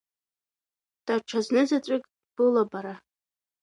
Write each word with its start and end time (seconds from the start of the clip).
Даҽа 1.05 1.39
знызаҵәык 1.45 2.03
былабара! 2.35 2.95